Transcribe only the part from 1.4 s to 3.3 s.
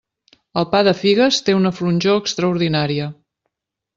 té una flonjor extraordinària.